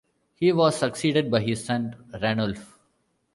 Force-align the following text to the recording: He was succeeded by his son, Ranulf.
He 0.33 0.51
was 0.51 0.75
succeeded 0.79 1.29
by 1.29 1.41
his 1.41 1.63
son, 1.63 1.93
Ranulf. 2.19 2.79